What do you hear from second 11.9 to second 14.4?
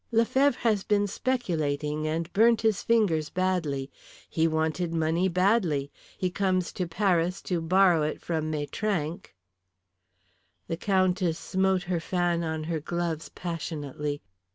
fan on her gloves passionately.